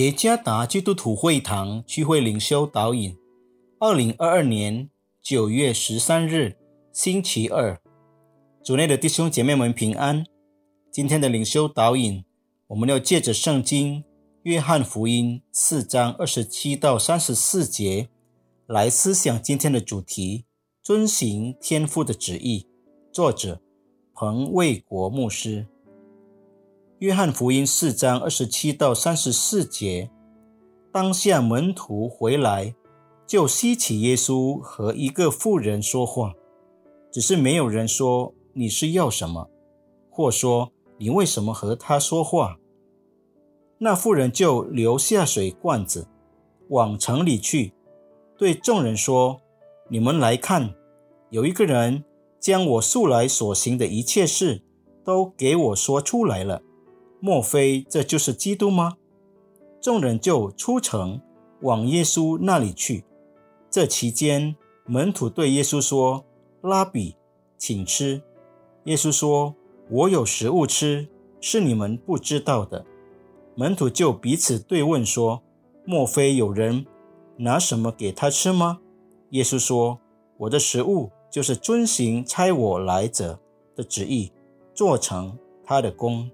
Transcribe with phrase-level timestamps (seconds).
[0.00, 3.14] 耶加达基督徒会堂聚会领袖导引，
[3.78, 4.88] 二零二二年
[5.20, 6.56] 九月十三日，
[6.90, 7.78] 星期二，
[8.64, 10.24] 主内的弟兄姐妹们平安。
[10.90, 12.24] 今天的领袖导引，
[12.68, 14.02] 我们要借着圣经
[14.44, 18.08] 约翰福音四章二十七到三十四节
[18.66, 20.46] 来思想今天的主题：
[20.82, 22.66] 遵行天父的旨意。
[23.12, 23.60] 作者
[24.14, 25.66] 彭卫国牧师。
[27.00, 30.10] 约翰福音四章二十七到三十四节，
[30.92, 32.74] 当下门徒回来，
[33.26, 36.34] 就希起耶稣和一个妇人说话，
[37.10, 39.48] 只是没有人说你是要什么，
[40.10, 42.58] 或说你为什么和他说话。
[43.78, 46.06] 那妇人就留下水罐子，
[46.68, 47.72] 往城里去，
[48.36, 49.40] 对众人说
[49.88, 50.74] ：“你们来看，
[51.30, 52.04] 有一个人
[52.38, 54.60] 将我素来所行的一切事
[55.02, 56.60] 都给我说出来了。”
[57.20, 58.96] 莫非这就是基督吗？
[59.80, 61.20] 众人就出城
[61.60, 63.04] 往耶稣那里去。
[63.70, 66.24] 这期间，门徒对耶稣说
[66.60, 67.16] ：“拉比，
[67.56, 68.22] 请吃。”
[68.84, 69.54] 耶稣说
[69.90, 71.08] ：“我有食物吃，
[71.40, 72.84] 是你们不知道的。”
[73.54, 75.42] 门徒就彼此对问说
[75.84, 76.86] ：“莫非有人
[77.36, 78.80] 拿什么给他吃吗？”
[79.30, 80.00] 耶稣说
[80.38, 83.38] ：“我的食物就是遵行差我来者
[83.76, 84.32] 的旨意，
[84.74, 86.30] 做成他的功。”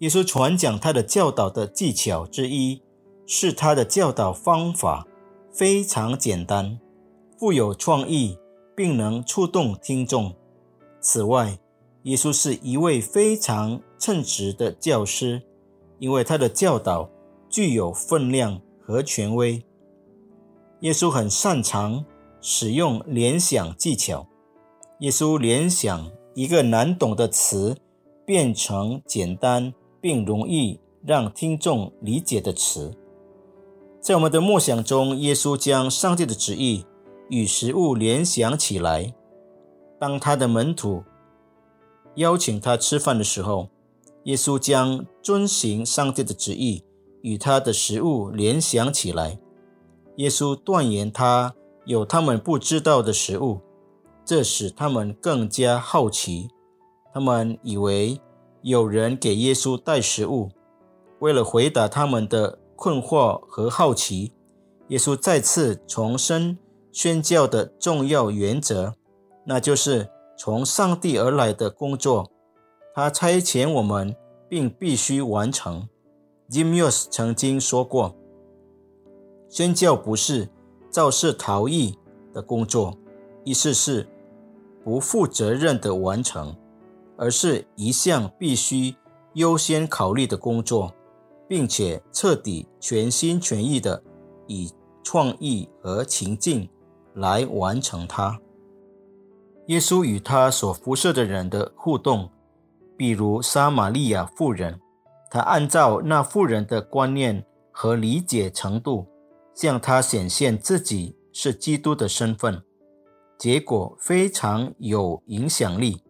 [0.00, 2.82] 耶稣传讲他的教导的技巧之一，
[3.26, 5.06] 是他的教导方法
[5.52, 6.80] 非常简单、
[7.38, 8.38] 富有创意，
[8.74, 10.34] 并能触动听众。
[11.02, 11.58] 此外，
[12.04, 15.42] 耶稣是一位非常称职的教师，
[15.98, 17.10] 因为他的教导
[17.50, 19.62] 具有分量和权威。
[20.80, 22.06] 耶稣很擅长
[22.40, 24.26] 使用联想技巧。
[25.00, 27.76] 耶稣联想一个难懂的词，
[28.24, 29.74] 变成简单。
[30.00, 32.96] 并容易让听众理解的词，
[34.00, 36.84] 在我们的默想中，耶稣将上帝的旨意
[37.28, 39.14] 与食物联想起来。
[39.98, 41.04] 当他的门徒
[42.14, 43.68] 邀请他吃饭的时候，
[44.24, 46.82] 耶稣将遵行上帝的旨意
[47.22, 49.38] 与他的食物联想起来。
[50.16, 53.60] 耶稣断言他有他们不知道的食物，
[54.24, 56.48] 这使他们更加好奇。
[57.12, 58.20] 他们以为。
[58.62, 60.50] 有人给耶稣带食物，
[61.20, 64.32] 为了回答他们的困惑和好奇，
[64.88, 66.58] 耶稣再次重申
[66.92, 68.94] 宣教的重要原则，
[69.44, 72.30] 那就是从上帝而来的工作，
[72.94, 74.14] 他差遣我们，
[74.48, 75.88] 并必须完成。
[76.50, 78.14] Jim Yos 曾经说过，
[79.48, 80.50] 宣教不是
[80.90, 81.96] 肇事逃逸
[82.34, 82.98] 的工作，
[83.44, 84.06] 意思是
[84.84, 86.56] 不负责任的完成。
[87.20, 88.96] 而是一项必须
[89.34, 90.90] 优先考虑的工作，
[91.46, 94.02] 并且彻底、全心全意的
[94.46, 94.72] 以
[95.04, 96.66] 创意和情境
[97.12, 98.40] 来完成它。
[99.66, 102.30] 耶稣与他所辐射的人的互动，
[102.96, 104.80] 比如撒玛利亚妇人，
[105.30, 109.06] 他按照那妇人的观念和理解程度，
[109.54, 112.62] 向他显现自己是基督的身份，
[113.38, 116.02] 结果非常有影响力。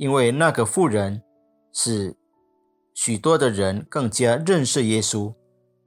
[0.00, 1.22] 因为那个妇人
[1.74, 2.16] 使
[2.94, 5.34] 许多的人更加认识耶稣，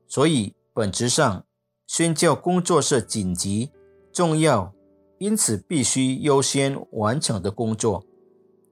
[0.07, 1.43] 所以本质上
[1.87, 3.71] 宣教工作是紧急、
[4.13, 4.71] 重要，
[5.17, 8.05] 因此必须优先完成的工作。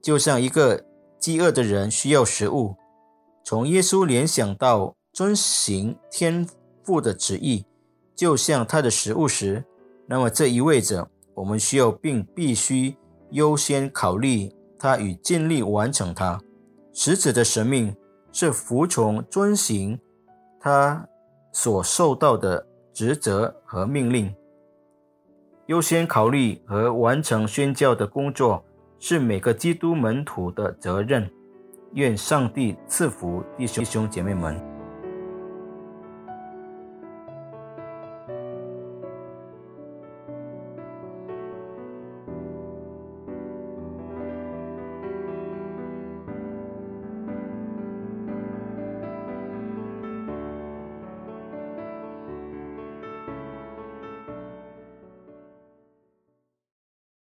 [0.00, 0.86] 就像一个
[1.18, 2.76] 饥饿的人需要食物，
[3.44, 6.48] 从耶稣联想到遵行天
[6.84, 7.66] 父的旨意，
[8.14, 9.64] 就像他的食物时，
[10.06, 12.96] 那么这意味着我们需要并必须
[13.32, 14.54] 优先考虑。
[14.82, 16.40] 他与尽力完成他
[16.92, 17.94] 使者的使命
[18.32, 19.96] 是服从遵行
[20.60, 21.06] 他
[21.52, 24.34] 所受到的职责和命令，
[25.66, 28.64] 优先考虑和完成宣教的工作
[28.98, 31.30] 是每个基督门徒的责任。
[31.94, 34.71] 愿上帝赐福弟兄姐妹们。